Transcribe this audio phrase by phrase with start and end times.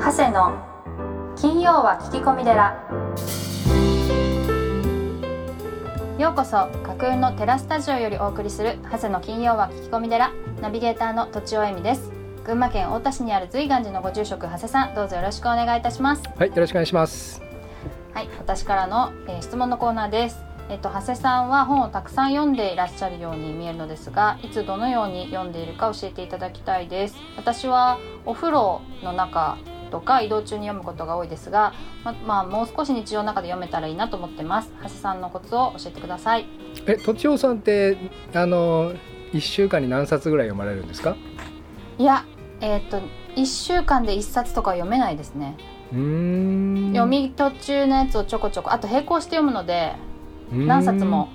[0.00, 2.70] 長谷の金曜は聞き込み寺
[6.18, 10.32] ようこそ架空のテラスタジオよりお送りする長谷の金曜は聞き込み寺
[10.62, 12.10] ナビゲーターのとちおえみです
[12.44, 17.42] 群馬県太田市にある随願寺のご住職長谷さんどうぞよろしくお願いいたしますはい、よろしくお願いします。
[18.14, 20.38] はい私からの、えー質問のコーナーです
[20.70, 29.58] えっと長谷さんは本をたくさん読んでいらっしゃるように見えるのですがいつどのように読んでいるか教えていただきたいです私はお風呂の中
[29.90, 36.46] とか移動中に読むことが多いですがままあもう少し日常の中で読めたらいいなと思ってます長谷さんのコツを教えてください
[36.86, 37.98] え、とちおさんって、
[38.32, 38.92] あの、
[39.32, 41.16] 一週間に何冊ぐらい読まれるんですか？
[41.98, 42.24] いや
[42.60, 43.00] えっと
[43.36, 45.56] 1週間で1冊とかは読めないですね。
[45.92, 49.94] 読み途中のやつをちょこちょこあと並行して読むので
[50.52, 51.28] 何冊も。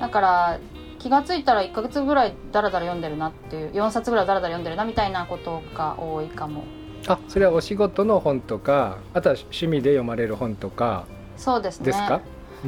[0.00, 0.58] だから
[0.98, 6.64] 気がついたら1ヶ月ぐらいダラダラ読んでるなっていう4冊ぐらいダラダラ読んでるなみたいなことが多いかも。
[7.06, 11.04] あ、それはお仕事の本とか、あとは趣味で読まれる本とか
[11.36, 12.20] そうですねですか？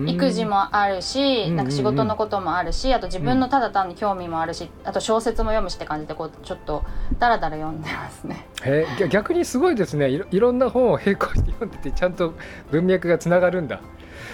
[0.06, 0.51] 育児も。
[0.51, 6.84] もあるし、うんなんか仕事のこともあるしあと自分のただ単に興味もあるし、あと小説も読むしって感じでこうちょっと
[7.19, 10.11] ダラダラ読んでますねえ、ぎゃ逆にすごいですね。
[10.11, 12.34] いろいろんな本を並行して読んでて、ちゃんと
[12.71, 13.81] 文脈がつながるんだ。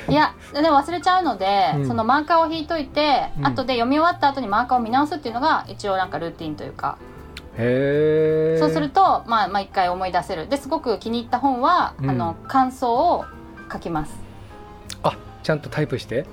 [0.08, 6.98] いやでも忘れちゃうので、うんそのマーカーを引いといて、うん後で読み終わった後にマーカーを見直すっていうのが一応なんかルーティンというか
[7.58, 8.58] へえ。
[8.58, 13.24] そうすると、まあ、まあ一回思い出せるですごく気に入った本は、うんあの感想を
[13.72, 14.14] 書きます
[15.02, 16.26] あ、ちゃんとタイプして？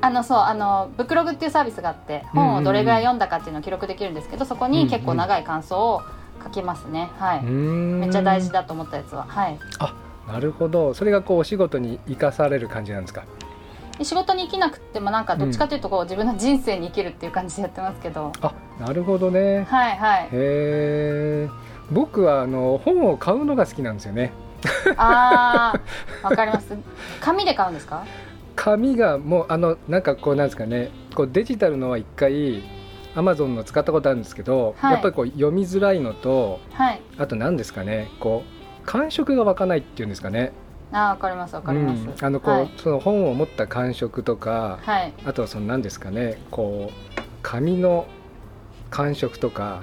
[0.00, 6.02] あのそうあのブックログっていうサービスがあって本をどれぐらい読んだかっていうのを記録できるんですけどそこに結構長い感想を
[6.42, 8.52] 書きますね、はい、めめっちゃ大事。
[8.52, 9.58] だと思ったやつははい
[10.28, 10.92] なるほど。
[10.94, 13.24] それがこうお仕事に生かされる感じなんですか？
[13.98, 18.32] で仕事に生きなくてもなんかどっちかというとこう、自分の人生に生きるっていう感じでやってますけど。
[18.40, 19.64] あ、なるほどね。
[19.64, 20.24] はいはい。
[20.24, 21.48] へえ
[21.90, 24.32] 僕はあの本を買うのが好きなんですよね。
[24.96, 26.76] あーわかります。
[27.20, 28.04] 紙で買うんですか？
[28.56, 30.90] 紙がもうあのなんかこうなんですかね。
[31.14, 32.62] こうデジタルのは一回
[33.14, 34.92] アマゾンの使ったことあるんですけど、はい。
[34.92, 37.00] やっぱりこう読みづらいのとはい。
[37.16, 38.10] あと何ですかね。
[38.20, 38.42] こ
[38.82, 40.52] う感触が湧かないっていうんですかね
[40.92, 42.14] あーわかりますわかります、うん。
[42.26, 48.06] あのこう、はい、その本を持った感触とかはい、あとはその何ですかねこう紙の
[48.90, 49.82] 感触とか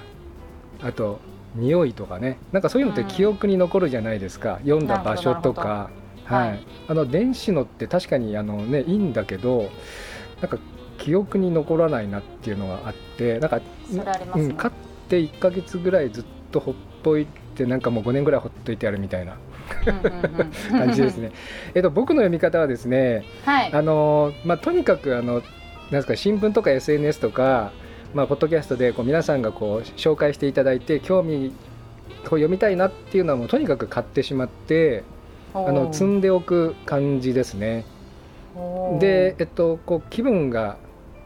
[0.82, 1.20] あと
[1.56, 2.38] 匂いとかね。
[2.52, 5.90] なんかそういうのって記憶に残るじゃないですか、読んだ場所とか、
[6.26, 6.50] はい。
[6.50, 6.60] はい。
[6.90, 9.70] あの電子のって確かにあの、ね、いいんだけど
[10.42, 10.58] なんか
[10.98, 13.64] 記憶に残らないなっていうのがあってなんか、ね。
[14.36, 14.74] うん、買っ
[15.08, 16.74] て1ヶ月ぐらいずっとほっ
[17.04, 19.34] ぽいてなんかもう5年ぐらいほっといてやるみたいな。
[19.34, 19.55] うんうんうん
[20.70, 21.32] 感じですね。
[21.76, 25.42] えっと僕の読み方はですねはいあのまあ、とにかくあのなん
[25.92, 27.72] ですか新聞とか SNS とか、
[28.14, 31.52] まあ、ポッドキャストでこう皆さんがこう紹介していただいて興味
[32.24, 35.04] こう読みたいなっていうのはもうとにかく買ってしまって
[35.54, 37.86] あの積んでおく感じですね。
[39.00, 40.78] で、えっと、こう気分が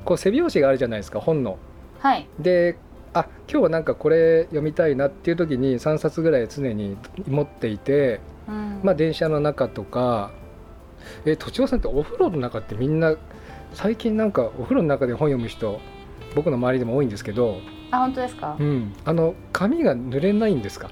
[0.05, 1.57] こう背表紙があるじゃないですか本の。
[1.99, 2.77] はいで
[3.13, 6.97] あ今日はなんかこれ読みたいなっていう時に3冊ぐらい常に
[7.27, 8.81] 持っていて、うん。
[8.83, 10.31] まあ、電車の中とか
[11.25, 13.15] えとちおさんってお風呂の中ってみんな
[13.73, 15.79] 最近なんかお風呂の中で本読む人
[16.35, 17.57] 僕の周りでも多いんですけど、
[17.91, 20.91] あ本当ですか、うん、あの髪が濡れないんですか？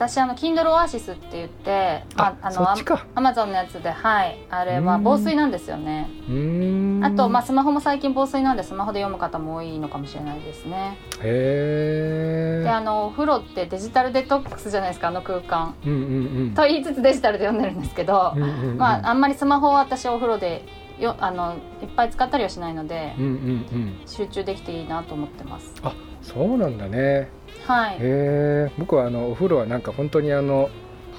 [0.00, 2.70] 私あの Kindle Oasis って言ってあああの
[3.14, 4.38] アマゾンのやつではい。
[4.48, 5.02] あれはうん。
[5.04, 6.08] 防水なんですよね。
[7.04, 10.96] あと、まあ、スマホも最近防水なんでスマホで読む方も多いのかもしれないですね。
[11.22, 15.74] へえであのお風呂ってデジタルデトックスじゃないですかあの空間。
[15.84, 16.54] うんうんうん。
[16.54, 18.78] と言いつつデジタルで読んでるんですけど、うんうんうん。
[18.78, 20.64] まああんまりスマホは私お風呂で
[21.00, 23.32] よあのいっぱい使ったりはしないので、うんうんう
[23.76, 23.94] ん。
[24.06, 25.74] 集中できていいなと思ってます。
[25.82, 27.28] あそうなんだね。
[27.66, 27.94] はい。
[27.94, 30.70] へえ僕はあのお風呂はなんか本当にあの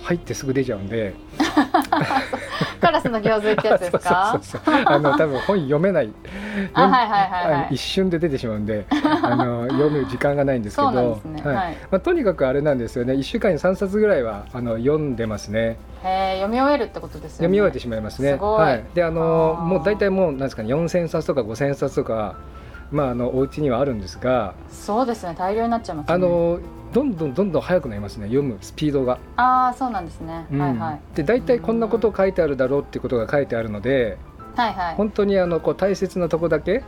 [0.03, 1.13] 入ってすぐ出ちゃうんで
[2.81, 4.31] カラスの行水ってやつですか？
[4.33, 6.11] そうそうそうあの多分本読めない。
[6.73, 7.67] あはいはいはいはい。
[7.71, 8.85] 一瞬で出てしまうんで
[9.23, 11.41] あの読む時間がないんですけどそうなんですね。
[11.43, 11.55] はい。
[11.55, 11.77] はい。
[11.91, 13.13] まあ、とにかくあれなんですよね。
[13.13, 15.77] 1週間に3冊ぐらいはあの読んでますね。
[16.03, 17.29] へえ読み終えるってことですよね。
[17.37, 18.31] 読み終えてしまいますね。
[18.31, 18.61] すごい。
[18.61, 22.35] はい、であのもう大体もうなんですかね4000冊とか5000冊とか
[22.91, 25.35] まああのお家にはあるんですがそうですね。
[25.37, 26.13] 大量になっちゃいますね。
[26.13, 26.59] あの
[26.93, 30.59] どんどんどんどん速くなりますね読むスピードが、ああそうなんですね、うん。
[30.59, 30.99] はいはい。
[31.15, 34.17] で大体こんなことを書いてあるだろうっていうことが書いてあるので
[34.55, 34.95] はいはい。
[34.95, 36.83] 本当にあのこう大切なとこだけ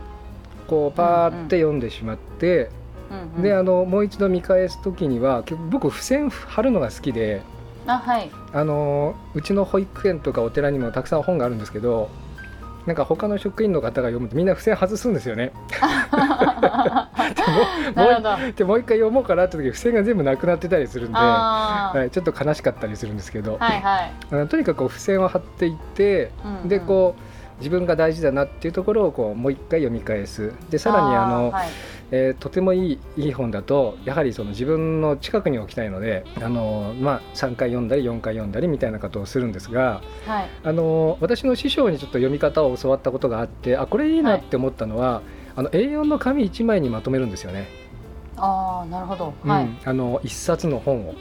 [0.67, 2.69] こうパーって読んでしまって、
[3.11, 3.41] うんうん。
[3.41, 7.41] であのもう一度見返す時には僕付箋貼るのが好きで
[7.87, 8.29] あはい。
[8.53, 12.09] あのうちの保育園とかお寺にもたくさん本があるんですけど
[12.85, 15.53] なんか他の職員の方が読むとみんな付箋外すんですよね
[18.55, 24.11] でもう一回読もうかなって時付箋が全部なくなってたりするんで、はい、ちょっと悲しかったりするんですけど、はいはい。
[24.31, 26.67] あのとにかく付箋を貼っていって、うんうん。
[26.69, 27.21] でこう
[27.59, 30.53] 自分が大事だなっていうところをこうもう一回読み返す。
[30.69, 31.67] でさらにあのーはい。
[32.11, 40.49] えーとてもいいいい本だとやはりその自分の近くに置きたいのであの、まあ、3回読んだり4回読んだりみたいなことをするんですがはい。
[40.63, 45.21] あの私の師匠にちょっと読み方を教わったことがあってあこれいいなって思ったのは、
[45.55, 47.67] あの A4 の紙1枚にまとめるんですよね、
[48.37, 49.33] ああなるほど。
[49.45, 51.15] はい、うん、あの1冊の本を。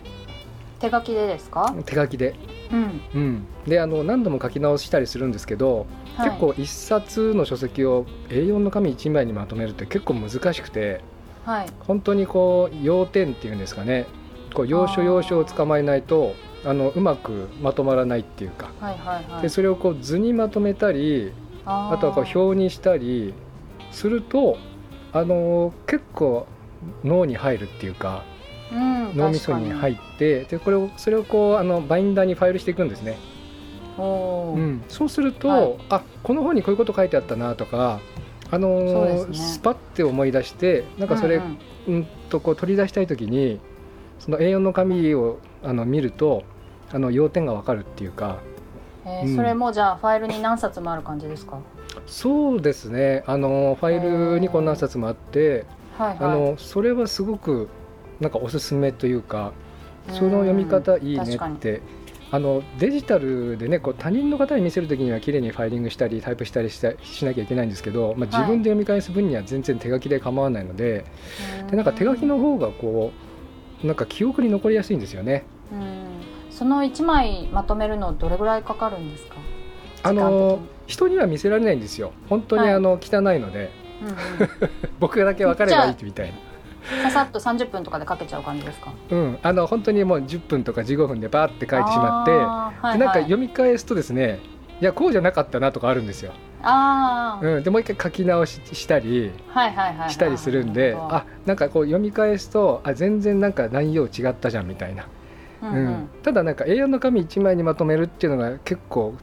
[0.81, 1.75] 手書きでですか？
[1.87, 2.35] 手書きで、
[2.73, 5.87] うん、うん、であの何度も書き直したりするんですけど、
[6.17, 11.01] はい、結構1冊の書籍を A4 の紙1枚にまとめるって結構難しくて。
[11.45, 11.67] はい。
[11.81, 14.07] 本当にこう要点っていうんですかね。
[14.55, 18.71] こう要所要所を捕まえないとあのうまくまとまらないっていうか。
[18.81, 19.43] はいはいはい。
[19.43, 21.33] でそれをこう図にまとめたり
[21.65, 23.35] あとはこう表にしたり
[23.93, 24.59] すると
[25.13, 26.47] あの結構
[27.05, 28.25] 脳に入るっていうか
[28.73, 33.19] うん脳みそに入ってでこれをそれをこうあのバインダーにファイルしていくんですね。
[33.99, 34.03] う
[34.59, 35.77] ん、そうすると、はい。
[35.91, 38.01] あこの本にこういうこと書いてあったなとか
[38.51, 39.35] あのそうですね。
[39.37, 41.59] スパッて思い出してなんかそれ、うん
[41.89, 41.95] うん。
[41.95, 43.61] うんとこう取り出したい時に
[44.19, 46.45] その A4 の紙をあの見ると
[46.91, 48.39] あの要点がわかるっていうか。
[49.05, 51.59] うんえーそれもじゃあファイルに何冊もある感じですか？
[52.07, 53.23] そうですね。
[53.27, 55.65] あのファイルにこんな冊もあって
[55.97, 56.41] はいあはい。
[56.53, 57.69] のそれはすごく
[58.21, 59.53] なんかおすすめというか
[60.09, 61.81] その読み方いいねって
[62.31, 71.05] あのデジタルでねこう他人の方に見せる時には綺麗にファイリングしたりタイプしたりしたしなきゃいけないんですけど、まあ、自分で読み返す分には全然手書きで構わないので,、
[71.71, 73.13] でなんか手書きの方がこ
[73.83, 75.45] うなんか記憶に残りやすいんですよね。
[75.73, 76.03] うん。
[76.51, 79.37] その1枚まとめるのどれぐらいかかるんですか？
[80.03, 82.13] あの人には見せられないんですよ。
[82.29, 82.73] 本当にはい。
[82.75, 83.71] あの、汚いので。
[84.03, 84.17] うんうん。
[84.99, 86.35] 僕だけ分かればいいみたいな。
[87.05, 88.93] ささっと30分とかでかけちゃう感じですか？
[89.11, 92.99] うん、あの本当にもう10分とか15分でバーって書いてしまって、はいはい。
[92.99, 94.41] でなんか読み返すとですね
[94.81, 100.11] いやこうじゃなかったなとかあるんですよ、あー、うん、でもう一回書き直ししたりはいはいはいはい。
[100.11, 105.07] したりするんで、あなんかこう読み返すとあ全然なんか内容違ったじゃんみたいな、
[105.63, 105.87] うんううん。
[105.87, 109.15] んただなんか A4 の紙1枚にまとめるっていうのが結構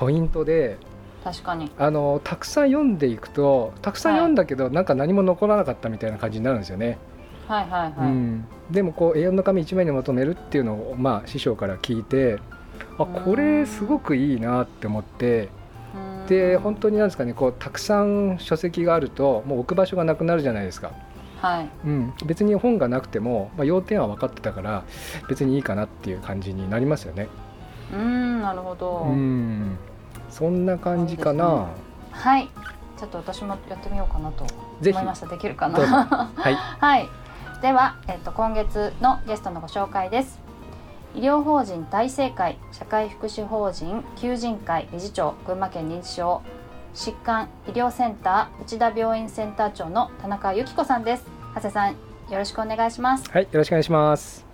[0.00, 0.78] ポイントで
[1.22, 1.70] 確かに。
[1.78, 6.96] あのたくさん読んでいくとたくさん読んだけど、なんか何も残らなかったみたいな感じになるんですよね。
[7.46, 12.38] はいはいはい、うん、でもこう A4 の紙1枚にまとめるっていうのを、まあ、師匠から聞いて
[12.96, 15.48] あこれすごくいいなって思って
[16.22, 16.26] うん。
[16.28, 20.92] で本当になんですかねこうたくさん書籍があるともう置く場所がなくなるじゃないですか、
[21.38, 21.68] はい。
[21.84, 24.84] うん、別に本がなくても、まあ、要点は分かってたから
[25.28, 27.28] 別にいいかなっていう感じになりますよね。
[27.92, 29.76] うんなるほど、うん
[30.30, 31.68] そんな感じかな。
[32.12, 32.48] はい。
[32.96, 35.26] ちょっと私もやってみようかなと思いました。
[35.26, 35.78] できるかな？
[36.36, 37.08] はい、はい、
[37.62, 40.38] では、えっと今月のゲストのご紹介です。
[41.14, 46.40] 医療法人大正会社会福祉法人求人会理事長群馬県認知症
[46.94, 51.24] 疾患医療センター内田病院センター長の田中由紀子さんです。
[51.54, 53.28] 長谷さんよろしくお願いします。
[53.30, 54.49] はい、よろしくお願いします。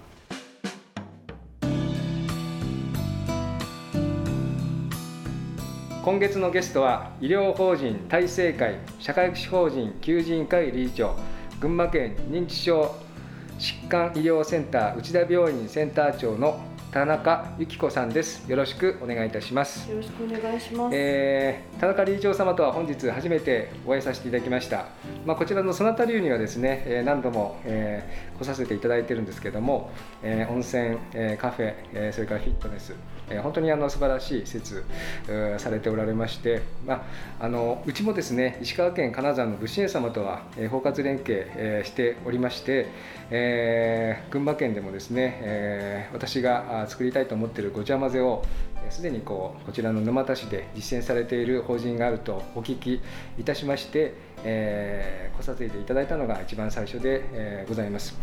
[6.06, 11.16] 今月のゲストは医療法人大正会社会福祉法人求人会理事長
[11.58, 12.94] 群馬県認知症
[13.58, 16.60] 疾患医療センター内田病院センター長の
[16.96, 18.50] 田中由紀子さんです。
[18.50, 19.90] よろしくお願いいたします。
[19.90, 20.96] よろしくお願いします。
[20.96, 24.86] えー田中理事長様とは本日初めてお会いさせていただきました、
[25.26, 29.90] まあ、こちらのそなた流にはですね、えー何度も、えー来させていただいてるんですけども、
[30.22, 32.94] えー温泉、えーカフェ、えーそれからフィットネス、
[33.28, 34.82] えー本当にあの素晴らしい施設
[35.58, 37.04] されておられまして、ま
[37.40, 42.86] あ、あのうちもですね石川県金沢の武士園様とは、えー包括連携、えーしておりまして、
[43.30, 48.44] えー群馬県でもですね、えー私が作りたいと思っているごちゃ混ぜを
[48.90, 53.00] すでにこうこちらの沼田市で実践されている法人があるとお聞き
[53.38, 54.14] いたしまして、
[54.44, 58.16] えー来させていただいたのが一番最初で、えーございます。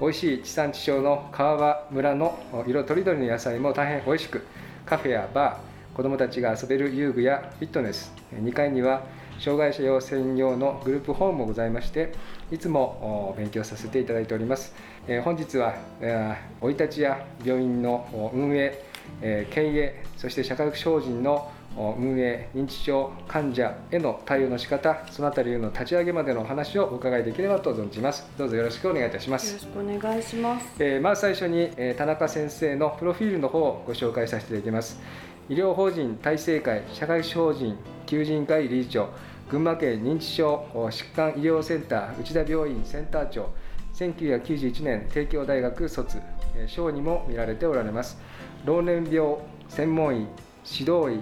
[0.00, 4.44] 美味しい地産地消の川場村の色とりどりの野菜も大変美味しく
[4.86, 9.04] カフェやバー子どもたちが遊べる遊具やフィットネス2階には
[9.38, 12.12] 障害者用専用のグループホームもございまして
[12.50, 14.74] いつも勉強させていただいております、
[15.06, 18.82] えー本日はえー生い立ちや病院のお運営
[19.20, 28.24] えー経営そして社会福祉法人のお運営認知症患者への対応の仕方そのあたりの立ち上げまでのお話をお伺いできればと存じます。
[28.38, 30.66] どうぞよろしくお願いいたしまよろすしくお願いします。
[30.78, 35.00] えーまず最初に、えー田中先生のプロフィールの方をご紹介させていただきます。
[35.48, 39.08] 医療法人大正会社会福祉法人求人会理事長
[39.50, 43.50] 群馬県認知症疾患医療センター内田病院センター長
[43.94, 46.20] 1991年帝京大学卒。
[46.66, 48.18] 小にも見られておられます。
[48.64, 49.36] 老年病
[49.68, 50.26] 専門医
[50.68, 51.20] 指導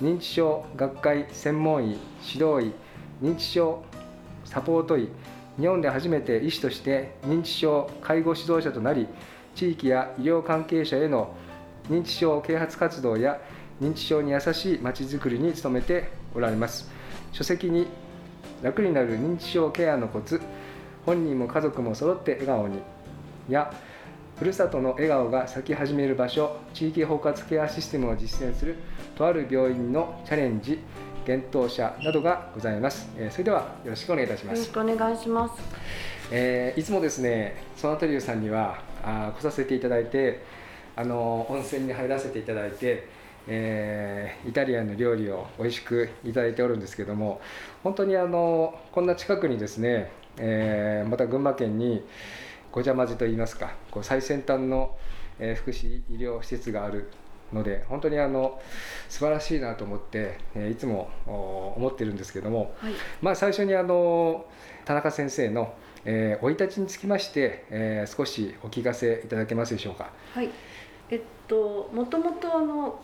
[0.00, 2.72] 医認知症学会専門医指導医
[3.24, 3.82] 認知症
[4.44, 5.08] サポート医
[5.58, 9.06] 日本で初めて医師として認知症介護指導者となり
[9.54, 11.34] 地域や医療関係者への
[11.90, 13.40] 認知症啓発活動や
[13.80, 16.88] 認知症に優しいまちづくりに努めておられます。
[17.32, 17.86] 書籍に
[18.62, 20.40] 楽になる認知症ケアのコツ
[21.04, 22.78] 本人も家族も揃って笑顔に。
[23.48, 23.72] や
[24.38, 28.76] ふるさとの笑顔が咲き始める場所地域包括ケアシステムを実践する
[29.16, 30.78] とある病院のチャレンジ
[31.24, 34.58] 検討者などがございます、えー、それではよろしくお願いいたします。
[34.58, 35.62] よろしくお願いします、
[36.32, 40.42] えー、いつもですねソナトリューさんにはあ来させていただいて
[40.96, 47.40] あの温泉に入らせていただいてえー、イタリアンの料理を美味しくいただいておるんですけども
[47.82, 52.02] 本当にあのこんな近くにですね、えー、また群馬県に
[52.70, 54.96] ごちゃ混ぜといいますかこう最先端の、
[55.38, 57.10] えー、福祉医療施設がある
[57.52, 58.60] ので本当にあの
[59.08, 61.10] 素晴らしいなと思って、えいつも
[61.76, 64.46] 思ってるんですけども、はい、まあ、最初にあの
[64.86, 65.74] 田中先生の
[66.04, 70.10] 生、えー、い立ちにつきまして、えー、少しお聞かせいただけますでしょうか。
[70.34, 70.48] はい。
[71.10, 73.00] えっと、もともとあの、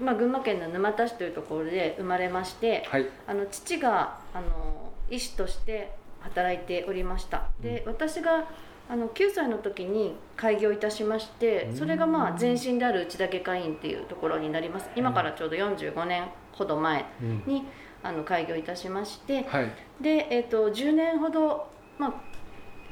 [0.00, 5.92] まあ、群馬県の沼田市というところで生まれまして、はい、あの父があの医師として
[6.28, 7.48] 働いておりました。
[7.60, 8.48] で私が
[8.90, 14.88] あの9歳の時に開業いたしましてそれがまあ前身である内田外科院っていうところになります。
[14.96, 17.04] 今からちょうど45年ほど前
[17.46, 17.64] に、
[18.02, 21.68] あの開業いたしまして、はい、で、えーと、10年ほど、
[21.98, 22.14] まあ、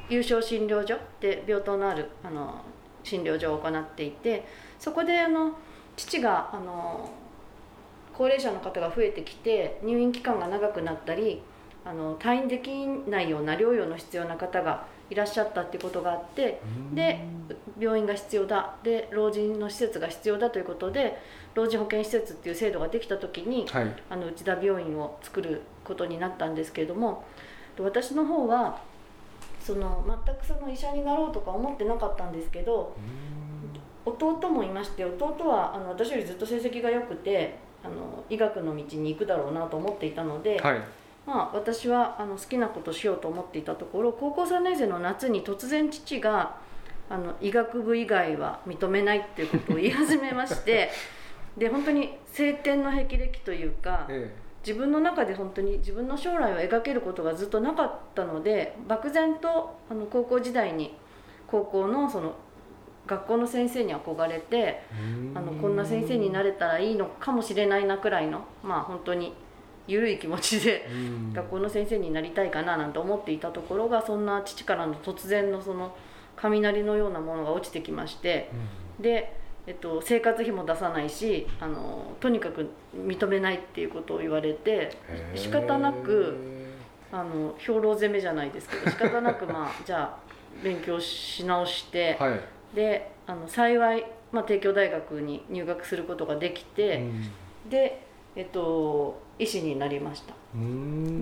[0.08, 2.62] 有償診療所で病棟のあるあの
[3.02, 4.46] 診療所を行っていて
[4.78, 5.52] そこであの
[5.96, 7.10] 父があの
[8.12, 11.42] 高齢者の方が増えてきて入院期間が長くなったり
[11.86, 12.68] あの退院でき
[13.08, 16.60] ないような療養の必要な方がいらっしゃったっていうことがあって
[16.92, 17.24] で
[17.78, 18.74] 病院が必要だ。
[18.82, 21.16] で老人の施設が必要だということで
[21.54, 27.24] 老人保健施設っていう制度ができた時に、はい、あの内田病院を作ることになったんですけれども
[27.78, 28.80] 私の方は
[29.60, 32.96] その全くその医者になろうとか思ってなかったんですけど
[34.04, 40.58] 弟もいまして弟はあの私よりずっと成績が良くてあの医学の道に行くだろうなと思っていたので。
[40.58, 40.80] はい
[41.26, 46.56] まあ、私はあの好きなことしようと思っていたところ高校3年生の夏に突然父が
[47.10, 50.90] あの医学部以外は認めないっていうことを言い始めまして
[51.58, 60.96] で本当に晴天の霹靂というか、ええ、自分の中で本当に自分の将来を描けることがずっとなかったので漠然とあの高校時代に
[61.48, 62.34] 高校のその
[63.06, 64.82] 学校の先生に憧れて
[65.34, 69.32] あのこんな先生になれたらいいのかもしれないなくらいのまあ本当に
[69.86, 70.88] 緩い気持ちで
[71.32, 75.94] 学校の先生になりたいかななんて思っていたところがそんな父からの突然のその
[76.36, 78.50] 雷のようなものが落ちてきまして、
[79.00, 79.34] で、
[79.66, 84.96] えっと、生活費も出さないしあのとにかく認めないっていうことを言われて
[85.34, 86.36] 仕方なく
[87.10, 90.18] あの兵糧攻めじゃないですけど仕方なくまあ じゃあ
[90.62, 92.40] 勉強し直して、はい、
[92.74, 98.05] であの幸い、まあ、帝京大学に入学することができて、うん、で
[98.36, 100.34] えっと医師になりました。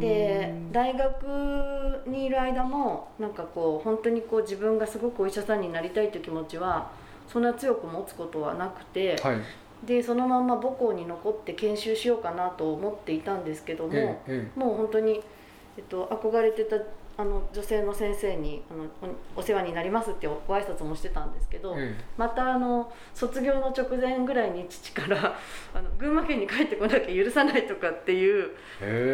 [0.01, 6.91] で大学にいる間もなんかこう本当にこう自分がすごくお医者さんになりたいという気持ちは
[7.27, 9.39] そんな強く持つことはなくて、はい、
[9.87, 15.21] でそのまま母校に残って研修しようかなと思っていたんですけども、ええ、もう本当に、
[15.77, 16.77] えっと、憧れてた
[17.17, 25.37] あの女性の先生にあのお世話になりますってご挨拶もしてたんですけど、うん、またあの卒業の直前ぐらいに父から
[25.73, 28.51] あの群馬県に帰ってこなきゃ許さないとかっていう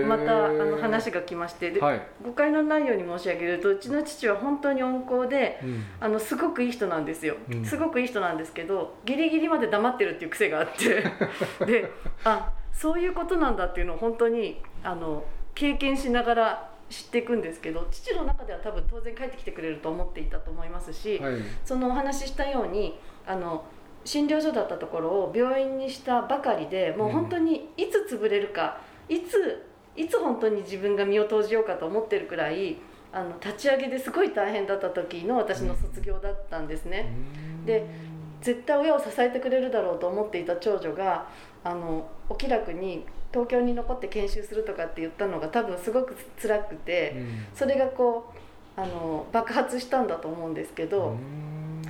[0.07, 11.05] またあの話が来ましてで、はい、誤解のないように申し上げるとうちの父は本当に温厚で、うん、あのすごくいい人なんですよ、うん、すごくいい人なんですけどギリギリまで黙ってるっていう癖があって
[11.67, 11.91] で
[12.25, 23.65] あそういうことなんだっていうのを本当にあの経験しながら知っていくんですけど父の中では多分当然帰ってきてくれると思っていたと思いますし、はい、そのお話ししたようにあの
[24.05, 29.67] 診療所だったところを病院にしたばかりでもう本当にいつ潰れるか、うん、いつ
[29.97, 32.79] いつ本当に自分が身を投じようかと思ってるくらい
[33.13, 37.13] あの立ち上げですごい大変だった時の私の卒業だったんですね。
[37.61, 37.87] うん、で
[38.41, 41.29] 絶対親を支えてくれるだろうと思っていた長女が
[41.65, 48.33] あのお気楽に東京に残って研修するとかって言ったのが多分すごく辛くて、うん、それがこ
[48.77, 51.17] うあの爆発したんだと思うんですけど。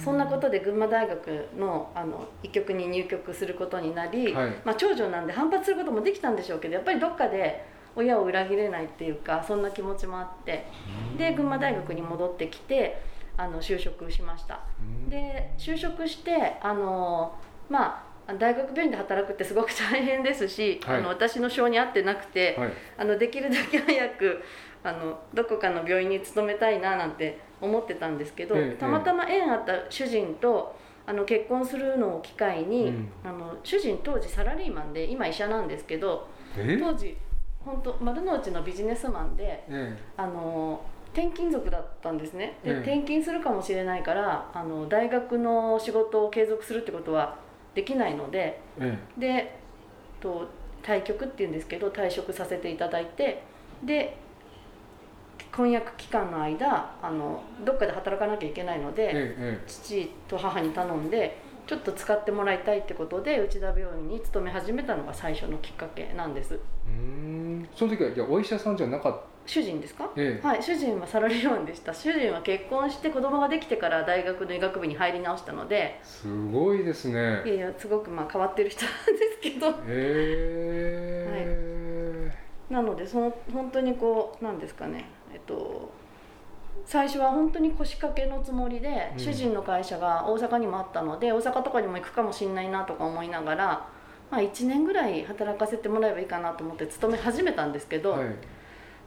[0.03, 10.65] そんなことで群馬大学のあの医局に入局することになり、はい、まあ、長女なんで反発することもできたんでしょうけどやっぱりどっかで親を裏切れないっていうかそんな気持ちもあって
[11.19, 13.03] で群馬大学に戻ってきて
[13.37, 14.61] あの就職しました。
[15.09, 17.35] で就職してあの
[17.69, 24.43] まあ大学病院で働くってすごく大変ですし、はい、あの私の性に合ってなくて、はい、あのできるだけ早く
[24.83, 30.75] あのどこかの病院に勤めたいななんて思ってたんですけど、ええ、たまたま縁あった主人と
[31.07, 37.17] あの結婚するのを機会に、うん、あの主人当時サラリーマンで今医者なんですけど当時
[37.65, 39.65] 本当丸の内のビジネスマンで、
[40.17, 40.81] あの
[41.13, 42.57] 転勤族だったんですね。
[42.65, 47.37] で、転勤するかもしれないからあの大学の仕事を継続するってことは
[47.75, 48.61] できないので、
[49.19, 49.59] で
[50.21, 50.49] と
[50.83, 53.43] 退局っていうんですけど退職させていただいて
[53.85, 54.17] で
[55.53, 66.59] 婚約期間の間あのどっかで働かなきゃいけないので、父と母に頼んでちょっと使ってもらいたいってことで内田病院に勤め始めたのが最初のきっかけなんです
[66.99, 67.03] う
[67.63, 67.69] ん。
[67.75, 69.31] その時はじゃお医者さんじゃなかった？
[69.47, 71.93] 主人ですか、ええ、はい主人はサラリーマンでした。
[71.93, 75.99] 主人は結婚して子供ができてから大学の医学部に入り直したので。
[76.05, 77.43] すごいですね。
[77.45, 79.71] いやいやすごくまあ変わってる人なんですけど。
[79.71, 81.27] へえ。
[82.71, 85.07] ー、はい、なのでその本当にこうなんですかね。
[85.33, 85.91] えっと
[86.85, 93.89] 最初は本当に腰掛けのつもりで、主人の会社が大阪にもあったので大阪とかにも行くかもしれないなとか思いながら、
[94.31, 98.29] まあ、1年ぐらい働かせてもらえばいいかなと思って勤め始めたんですけど、はい、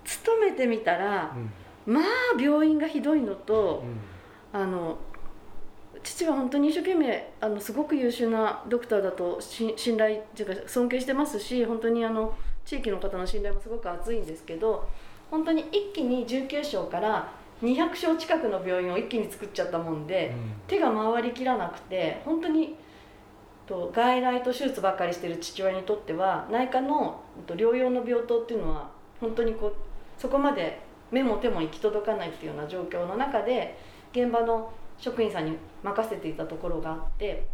[0.03, 1.33] 勤めてみたら、
[1.87, 2.03] うん、まあ
[2.41, 3.83] 病院がひどいのと、
[4.53, 4.97] うん、あの
[6.03, 14.87] 父は本当に一生懸命あのすごく優秀なドクターだと信頼というか尊敬してますし本当にあの地域の方の信頼もすごく厚いんですけど
[15.31, 22.75] 本当に一気に19床から200床近くの病院を一気に作っちゃったもんで、うん、手が回りきらなくて本当に
[23.65, 28.89] と外来と手術ばっかりしてる父親にとっては内科の療養の病棟っていうのは
[29.19, 29.75] 本当にこう
[30.17, 30.79] そこまで
[31.11, 33.77] 目も手も行き届かないっていうような状況の中で
[34.11, 37.45] 現場の職員さんに任せていたところがあって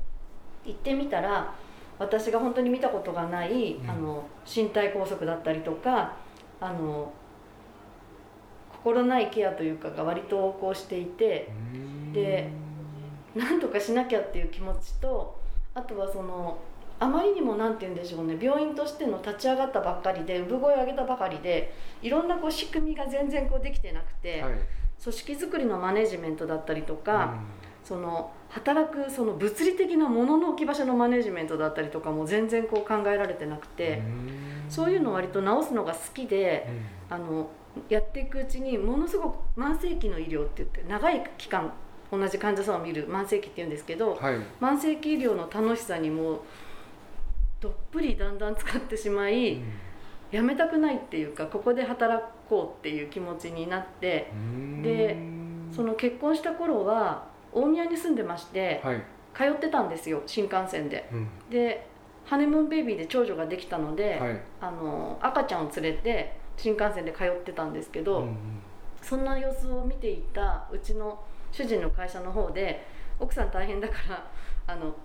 [0.65, 1.53] 行ってみたら
[1.97, 6.15] 私が本当に見たことがない、うん、あの身体拘束だったりとか
[6.61, 7.11] あの
[8.71, 11.49] 心ないケアというかが割と横行していて
[12.13, 12.49] で
[13.35, 15.38] なんとかしなきゃっていう気持ちと
[15.79, 16.57] あとはその
[16.99, 24.53] あまりにも何て言うんでしょうね病院としての立ち上がったばっかりで産声を上げたばかりでいろんなこう仕組みが全然こうできてなくて、はい、
[25.01, 27.35] 組織づくりのマネジメントだったりとか、
[27.85, 34.01] その働くその物理的なものの置き場所のマネジメントだったりとかも全然こう考えられてなくて
[34.67, 36.67] そういうのを割と直すのが好きで、
[37.09, 37.49] あの
[37.87, 41.71] やっていくうちにものすごく慢性期の医療って言って長い期間
[42.11, 46.43] 同じ患者さんを見る慢性期って言うんですけど、はい、慢性期医療の楽しさにも
[47.59, 49.63] どっぷりだんだん使ってしまい、うん、
[50.31, 54.31] やめたくないっていうかここで働こうっていう気持ちになって
[54.81, 55.17] で
[55.75, 59.03] その結婚した頃は大宮に住んでまして、はい、
[59.35, 61.07] 通ってたんですよ新幹線で。
[61.11, 61.87] うん、で
[62.25, 68.35] ハネムーンベイビーで長女ができたので、はい、あの赤ちゃんを連れて新幹線で通ってたんですけど、うんうん、
[69.01, 71.19] そんな様子を見ていたうちの
[71.51, 72.85] 主人の会社の方で
[73.19, 74.31] 奥さん大変だから
[74.67, 74.95] あの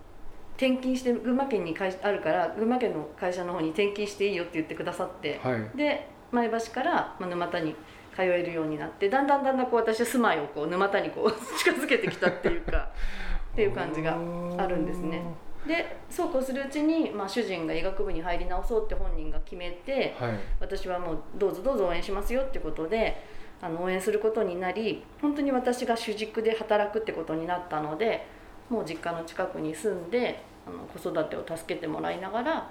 [0.57, 7.75] 転勤して群馬県に会あるから群馬県の会社の方に転勤していいよって言ってくださって、はい、で前橋から沼田に
[8.15, 12.89] 通えるようになってだんだんだんだんこう私は住まいをこう沼田にこう 近づけてきたっていうか
[13.51, 14.17] っていう感じが
[14.57, 15.21] あるんですね。
[15.67, 23.19] でそうこうするうちに、まあ、主人が医学部に入り直そうって本人が決めて、はい、私はもうどうぞどうぞ応援しますよってことで
[23.61, 28.27] あの応援することになり本当に私が主軸で働くってことになったので
[28.69, 32.69] もう実家の近くに住んであの子育てを助けてもらいながら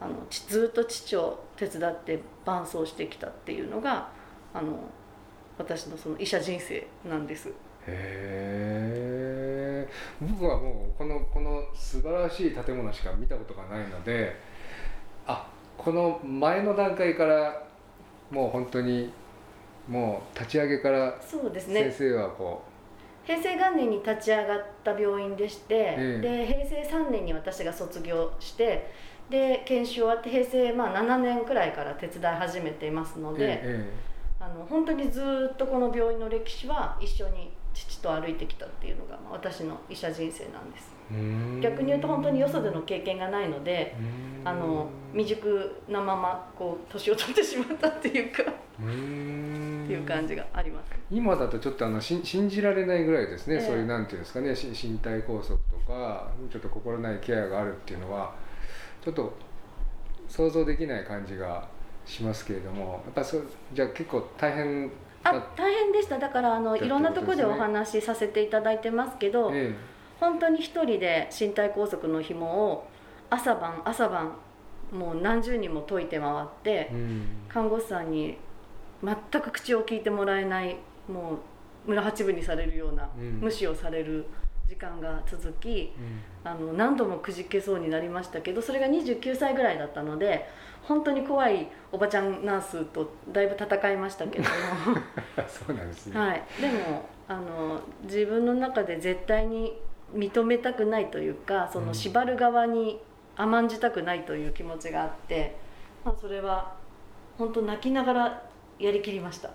[0.00, 4.08] あのずっと父を手伝って伴走してきたっていうのが
[4.52, 4.78] あの
[5.58, 7.48] 私のその医者人生なんです。
[7.86, 9.88] へえ
[10.20, 14.36] 僕はもうこのこの素晴らしい建物しか見たことがないので
[15.26, 17.64] あこの前の段階から
[18.30, 19.12] もう本当に
[19.88, 21.18] もう立ち上げから
[21.82, 22.72] 先生はこう
[23.26, 28.90] 平成元年に立ち上がった病院でして、ええ、で平成3年に私が卒業して
[29.30, 33.92] で研修終わって平成まあ7年くらいから手伝い始めていますので、え、
[34.40, 40.90] あの本当にずっとこの病院の歴史は一緒に父と歩いてきたっていうのが私の医者人生なんです
[41.60, 43.94] 逆に言うと本当によそでの経験がないので
[44.44, 48.46] あの未熟なままこう年を取ってしまったっていうかっ
[48.76, 50.92] ていう感じがあります。
[51.10, 58.34] 今だとちょっとあのし信じられないぐらいですね、えー、そういうなんていうんですかね身体拘束とかちょっと心ないケアがあるっていうのは
[59.04, 59.32] ちょっと
[60.28, 61.68] 想像できない感じが
[62.06, 64.90] しますけれどもやっぱそうじゃあ結構大変
[65.24, 66.18] あ大変でした。
[66.18, 69.74] だからあの、いろんなところでお話しさせていただいてますけど、ええ、
[70.22, 72.86] 本当に一人で身体拘束の紐を
[73.28, 74.36] 朝晩朝晩
[74.92, 78.38] もう何十人も解いて回って、うん、看護師さんに
[79.02, 80.76] 全く口を聞いてもらえない
[81.08, 81.40] も
[81.86, 84.26] う村八分にされるような、うん、無視をされる
[84.68, 85.92] 時間が続き、
[86.44, 90.48] うん、あの何度もくじけそうになりましたけどそれが29歳ぐらいだったので
[90.84, 94.50] 本当に怖いおばちゃんナースとだいぶ戦いましたけども。
[95.48, 99.80] そうなんですね、はい、でもあの自分の中で絶対に
[100.14, 103.00] 認めたくないというかその縛る側に
[103.36, 105.56] 甘んじたくないという気持ちがあって、
[106.04, 106.74] まあ、それは
[107.38, 108.42] 本当泣きながら
[108.78, 109.50] やりきりました。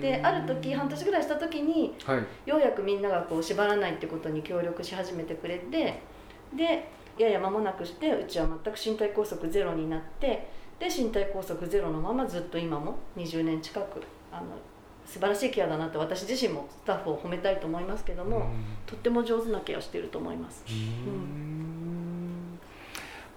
[0.00, 6.00] である時半年ぐらいした時に、はい、ようやくみんながこう縛らないってことに協力し始めてくれて
[6.54, 10.48] でやや間もなくしてうちは全く身体拘束ゼロになって
[10.78, 14.44] で身体拘束ゼロのままずっと今も20年近くあの
[15.06, 18.50] 素晴らしいケアだなって私自身もスタッフを褒めたいと思いますけども
[18.86, 20.64] とっても上手なケアをしていると思います。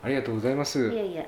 [0.01, 0.89] ありがとうございます。
[0.89, 1.27] いえいえ。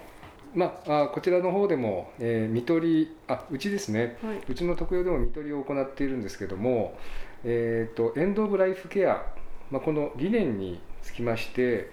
[0.54, 6.98] まあ、こちらの方でも、えー、見取りあうちですね、はい、うちの特養でも見取りを行っているんですけども、
[7.46, 9.26] えーと、エンド・オブ・ライフ・ケア、
[9.70, 11.90] まあ、この理念につきまして、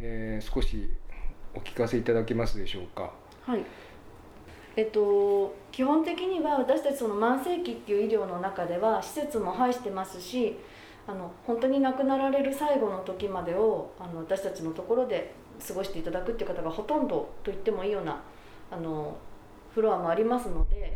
[0.00, 0.88] えー、少し
[1.54, 3.12] お聞かせいただけますでしょうか。
[3.42, 3.64] はい
[4.76, 10.58] えっと、基本的には私たちその慢性期っていう医療の中では施設も配してますし
[11.06, 15.32] あの本当に亡くなられる最後の時までをあの私たちのところで
[15.66, 18.20] 過ごしていただくっていう方がほとんどと言ってもいいような
[18.70, 19.16] あの
[19.74, 20.92] フロアもありますので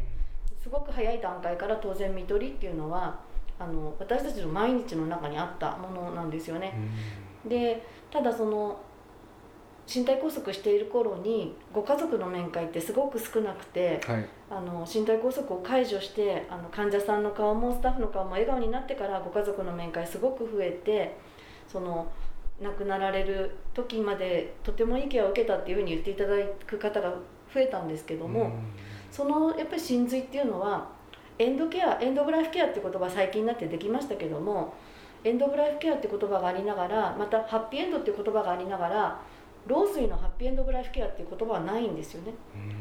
[0.63, 3.19] すごく早い段階から当然看取りっていうのは
[3.59, 6.75] あの私たちの毎日の中にあったものなんですよね。
[7.47, 8.79] でただその
[9.93, 21.17] 身体拘束している頃にご家族の面会ってすごく少なくて、はい、あの身体拘束を解除してあの患者さんの顔もスタッフの顔も笑顔になってからご家族の面会すごく増えて
[21.67, 22.07] その
[22.63, 27.11] 亡くなられる時までとてもいいケアを受けたっていうふうに言っていただく方が
[27.53, 28.53] 増えたんですけども、
[29.11, 30.89] そのやっぱり真髄っていうのは
[31.39, 34.75] エンドケアエンド・オブ・ライフケアって言葉最近になってできましたけども
[35.25, 39.21] エンド・オブ・ライフケアって言葉がありながらまたハッピーエンドっていう言葉がありながら
[39.67, 42.33] 老衰のハッピーエンド・オブ・ライフケアっていう言葉はないんですよね。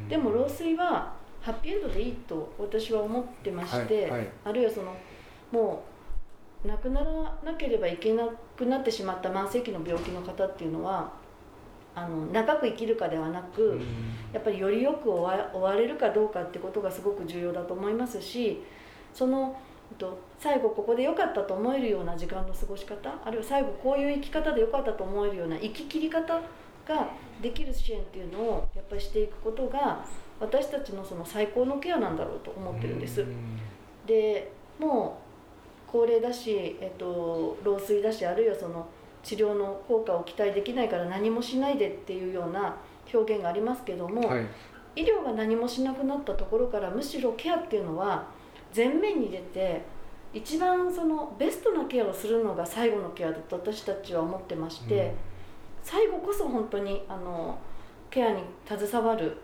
[0.09, 4.95] でも老衰はハッピーエンドでいいと私は思ってまして、はいはい、あるいはその
[5.51, 5.83] も
[6.63, 7.11] う亡くなら
[7.43, 11.11] なければいけなくなってしまった慢性期の病気の方っていうのは
[11.95, 13.79] あの長く生きるかではなく、
[14.31, 18.61] やっぱりよりよく終われるかどうかってことがすごく重要だと思いますし
[19.13, 19.57] その
[19.97, 26.39] と最後ここで良かったと思えるような時間の過ごし方あるいは最後こういう生き方で良かったと思えるような生き切り方
[26.89, 27.09] が
[27.41, 30.03] できる支援っていうのをやっぱりしていくことが
[30.39, 33.25] 私たちのその最高のケアなんだろうと思ってるんです。
[34.05, 38.87] でもう高齢だし、えっと、老衰だしあるいはその
[39.23, 42.75] 治療の効果を期待できないから何もしないでっていうような
[43.13, 44.45] 表現がありますけども、はい、
[44.95, 48.27] 医療が何もしなくなったところからむしろケアっていうのは
[48.75, 49.81] 前面に出て
[50.33, 55.13] 一番そのベストなケアをするのが最後のケアだと私たちは思ってまして、うん、
[55.89, 57.57] 最後こそ本当にあの
[58.09, 59.37] ケアに携わる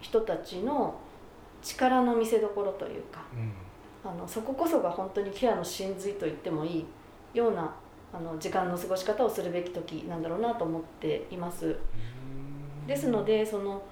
[0.00, 0.98] 人たちの
[1.62, 3.24] 力の見せどころというか。
[3.32, 3.52] うん
[4.04, 6.86] あのそここそが本当にケアの真髄と言ってもいい
[7.34, 7.74] ような
[8.12, 11.76] あの時間の過ごし方をするべき時なんだろうなと思っています。
[12.86, 13.82] ですのでその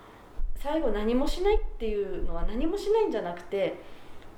[0.54, 3.74] 最後何もしないっていうのは何もしないんじゃなくて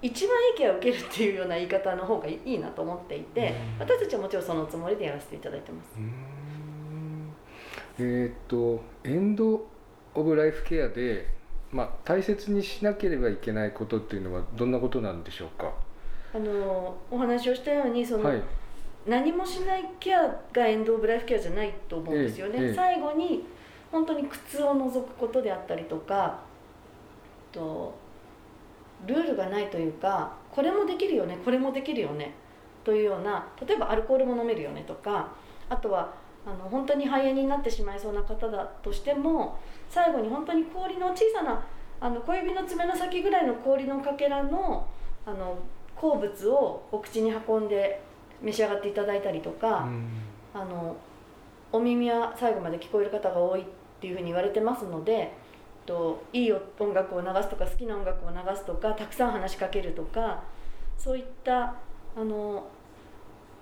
[0.02, 5.90] 一番いいケアを受けるっていうような言い方の方がいいなと思っていて私たちはもちろんそのつもりでやらせていただいてます。
[7.98, 9.66] えー、っとエンド・
[10.14, 11.36] オブ・ライフケアで
[11.70, 15.70] まあ、大切にしなければいけないことっていうのはどんなことなんでしょうか？
[16.34, 18.42] あのお話をしたようにその、はい、
[19.06, 23.44] 何もしないケアがエンド・オブ・ライフケアじゃないと思うんですよね、ええ、最後に
[23.92, 26.40] 本当に苦痛を除くことであったりとか
[27.52, 27.94] と
[29.06, 32.32] ルールがないというかこれもできるよねこれもできるよね
[32.82, 35.32] というような例えばアルコールも飲めるよねとか
[35.68, 36.14] あとは
[36.48, 39.58] あの本当に肺炎になってしまいそうな方だとしても
[39.90, 41.62] 最後に本当に氷の小さな
[42.00, 44.88] あの小指の爪の先ぐらいの氷のかけらの
[45.26, 45.58] あの
[45.94, 48.00] 鉱物をお口に運んで
[48.40, 50.08] 召し上がっていただいたりとか、うん、
[50.54, 50.96] あの
[51.72, 53.64] お耳は最後まで聞こえる方が多いっ
[54.00, 55.34] ていうふうに言われてますので
[55.84, 60.44] といい音楽を流すとか好きな音楽を流すとかたくさん話しかけるとか
[60.96, 61.74] そういった
[62.16, 62.66] あの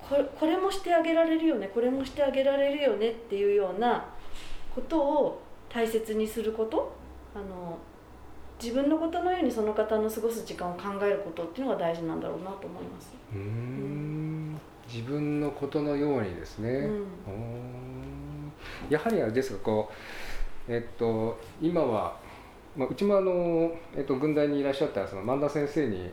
[0.08, 4.04] これこれもしてあげられるよねこれもしてあげられるよねっていうような
[4.74, 6.92] ことを大切にすること
[7.34, 7.76] あの
[8.62, 13.14] 自分のことのようにその方の過ごす時間を考えることっていうのが大事なんだろうなと思います。
[13.34, 16.70] うん、自分のことのようにですね。
[16.70, 18.52] うん、
[18.88, 19.90] やはりあれですかこ
[20.68, 22.16] うえっと今は
[22.76, 26.10] まあ、うちもあの、えっと、軍大にいらっしゃったその萬田先生に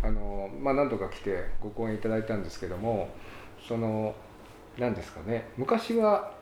[0.00, 3.08] あの、まあ、何度か来てご講演いただいたんですけども
[3.66, 4.14] その
[4.78, 5.48] 何ですかね。
[5.56, 6.32] 昔は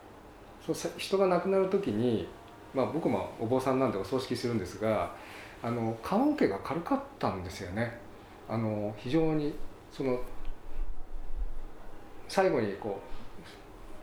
[0.65, 2.29] そう人が亡くなる時に、
[2.75, 5.15] まあ、僕もお坊さんなんでお葬式するんですが
[5.63, 8.01] あの棺桶が軽かったんですよね。
[8.49, 9.55] あの非常に
[9.91, 10.19] その
[12.29, 13.01] 最後にこ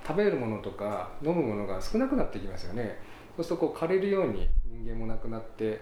[0.04, 2.98] う食べるものとか飲むものが少なくなってきますよね。
[3.36, 5.82] そうするとこう枯れるように人間もなくなって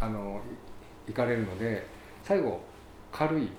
[0.00, 0.40] あの
[1.06, 1.86] 行かれるので
[2.22, 2.60] 最後
[3.12, 3.50] 軽い。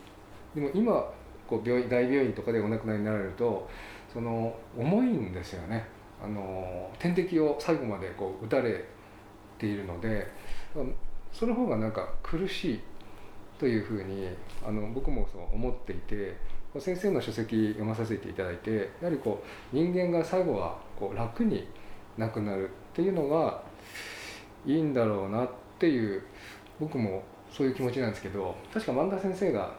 [0.56, 1.12] でも今
[1.50, 3.68] こう病院大病院とかでお亡くなりになられると
[4.14, 5.86] その重いんですよね。
[6.22, 8.84] あの点滴を最後までこう打たれ
[9.58, 10.28] ているので
[11.32, 12.80] その方がなんか苦しい
[13.58, 14.28] というふうに
[14.66, 16.36] あの僕もそう思っていて
[16.78, 19.42] 先生の書籍読まさせていただいてやはりこ
[19.74, 21.68] う人間が最後はこう楽に
[22.18, 23.64] なくなるっていうのが
[24.66, 26.22] いいんだろうなっていう
[26.80, 29.76] 僕もそういう気持ちなんですけど確か萬田先生が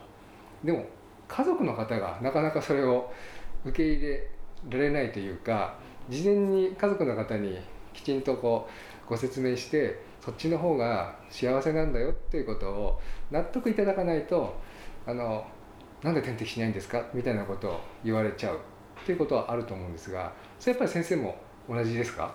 [0.64, 0.85] でも
[1.30, 3.12] 家族の方がなかなかそれを
[3.64, 4.28] 受け入れ
[4.68, 5.76] られないというか
[6.08, 7.58] 事前に家族の方に
[7.92, 8.68] きちんとこ
[9.06, 14.54] うご説明してそっちの方が幸せなんだよっていうことを納得いただかないと
[15.06, 15.46] あの
[16.02, 18.58] なんで点滴しないんですかみたいなことを言われちゃうっ
[19.06, 21.36] ていうことはあると思うんですがそれやっぱり先生も
[21.68, 22.34] 同じですか？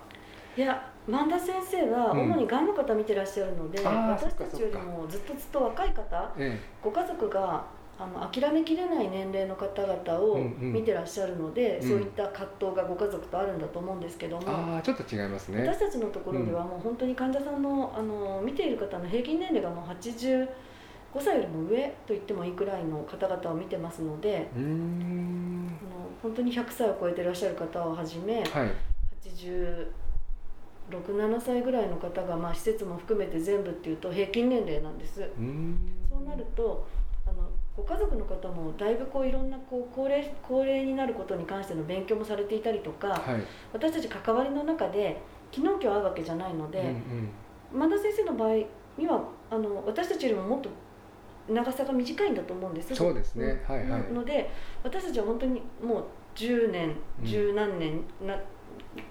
[0.57, 7.65] いや萬田先生は主にがんの方見てらっしゃるので、うん、私たちよりもずっとずっと若い方、ええ、ご家族が
[7.97, 11.83] あの諦めきれない年齢の方々を見てらっしゃるので、うん。
[11.83, 15.61] うん、そういった葛藤がご家族とあるんだと思うんですけども、あちょっと違いますね。
[15.65, 20.47] 私たちのところではもう本当に患者さんのあの見ている方の平均年齢がもう85
[21.19, 25.69] 歳よりも上と言ってもいいくらいの方々を見てますのであの
[26.21, 28.71] 本当に100歳を超えてらっしゃる方をはじめ、はい、
[30.91, 35.29] 86,7歳ぐらいの方が、まあ、施設も含めて全部っていうと平均年齢なんです。
[36.09, 36.85] そうなると
[37.77, 43.19] ご家族の方もだいぶこういろんなこう高齢高齢になることに関しての勉強もされていたりとか、はい、
[43.73, 48.53] 私たち関わりの中で昨日今日会うわけじゃないので、うんうん、田先生の場合
[48.97, 50.69] にはあの私たちよりももっと
[51.49, 52.95] 長さが短いんだと思うんです。
[52.95, 54.49] そうですね、はいはい、ので
[54.83, 56.03] 私たちは本当にもう
[56.35, 58.35] 10年十何年な、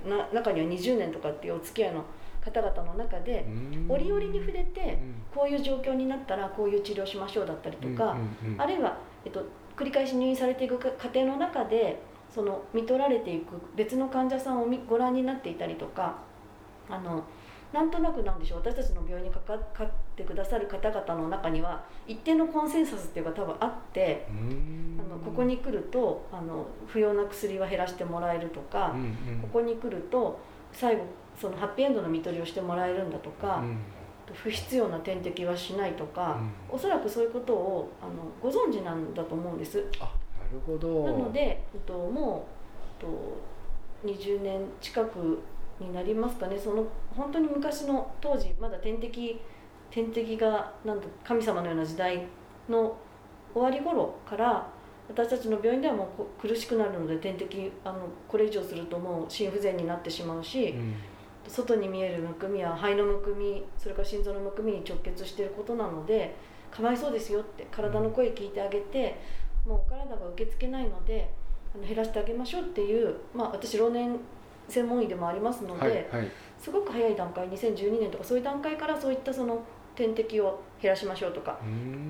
[0.08, 2.04] な中には20年とかっていうお付き合いの
[2.44, 3.46] 方々の中で
[3.88, 4.98] 折々に触れて
[5.34, 8.16] こういう状況になったらこういう治療しましょうだったりとか
[8.58, 9.44] あるいは、えっと、
[9.76, 12.00] 繰り返し入院されていく過程の中で
[12.34, 16.18] その見取られていく別の患者さんをご覧になっていたりとか
[16.90, 17.24] あの
[17.72, 28.94] なんとなくなんでしょう私たちの病院にかかってくださる方々の中には一定のコンセンサスっていうか多分あってあのここに来るとあの不要な薬は減らしてもらえるとか、
[29.42, 30.38] ここに来ると
[30.72, 31.04] 最後
[31.40, 33.78] そのハッピーエンドの看取りをしてもらえるんだとか、うん、
[34.34, 36.38] 不必要な点滴はしないとか、
[36.70, 39.86] うん、おそらくそういうことをあのご存知なんだと思うんです。
[40.00, 40.10] あな
[40.52, 41.04] るほど。
[41.04, 42.46] なので、えっと、も
[43.00, 45.40] う、えっと、20年近く
[45.80, 46.58] になりますかね。
[46.58, 49.40] その本当に昔の当時まだ点滴
[49.90, 52.26] 点滴がなんと神様のような時代
[52.68, 52.96] の
[53.52, 54.66] 終わり頃から
[55.08, 60.94] 私たちの病院ではもう苦しくなるので点滴あのこれ以上するともう心不全になってしまうし、うん、
[61.48, 66.34] 外に見えるむくみは肺のむくみそれから心臓のむくみに直結していることなので
[66.70, 69.16] かわいそうですよって体の声聞いてあげて、
[69.64, 71.30] もうお体が受け付けないので
[71.74, 74.18] あの減らしてあげましょうっていう、まあ、私老年
[74.68, 79.62] 専門医でもありますので、はいはい、すごく早い段階2012年とかそういう段階からそういったその
[79.94, 81.58] 点滴を減らしましょうとか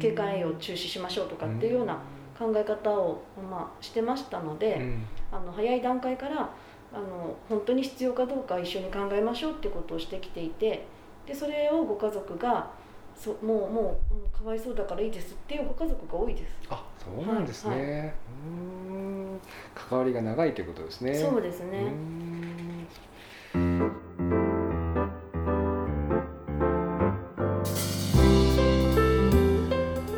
[0.01, 1.99] 経過栄養を中止しましょうとかっていうような
[2.39, 6.51] 考え方を、まあ、してましたので、うん、あの早い段階から
[6.95, 10.87] あの本当に必要かどうか一緒に考えましょうってことをしてきていて
[11.27, 12.71] でそれをご家族が
[13.17, 16.53] そもうもうかわいそうだからいいですっていうご家族が多いです。
[16.69, 18.13] あそうなんですね、はいはい、
[18.49, 19.41] うん
[19.75, 21.15] 関わりが長いということですね。
[21.15, 21.93] そうですね。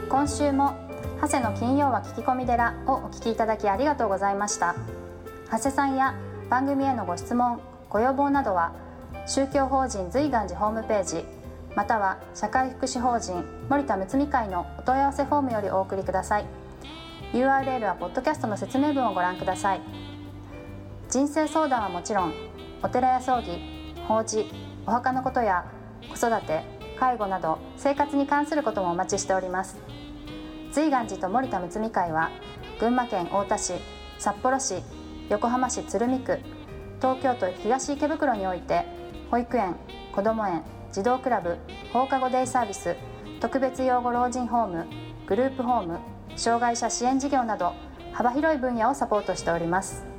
[0.09, 0.75] 今週も
[1.21, 4.75] 長谷の金曜は聞き込み寺をお聞きいただきありがとうございました
[5.51, 6.15] 長谷さんや
[6.49, 8.73] 番組へのご質問ご要望などは
[9.27, 11.25] 宗教法人随願寺ホームページ
[11.75, 16.47] または社会福祉法人森田睦美会のお問い合わせフォームよりお送りください。
[17.33, 19.81] URL はポッドキャストの説明文をご覧ください。
[21.11, 22.33] 人生相談はもちろん
[22.83, 23.59] お寺や葬儀
[24.07, 24.47] 法事
[24.87, 25.65] お墓のことや
[26.09, 26.63] 子育て
[26.99, 29.77] 介護など生活に関することもお待ちしております。
[30.73, 32.31] 随願寺と森田睦美会は
[32.79, 33.75] 群馬県太田市
[34.19, 34.77] 札幌市
[35.29, 36.39] 横浜市鶴見区
[37.01, 38.85] 東京都東池袋において
[39.31, 39.75] 保育園
[40.13, 40.63] こども園
[40.93, 41.59] 児童クラブ
[41.93, 42.97] 放課後デイサービス
[43.41, 44.87] 特別養護老人ホーム
[45.27, 45.99] グループホーム
[46.37, 47.75] 障害者支援事業など
[48.13, 50.16] 幅広い分野をサポートしております。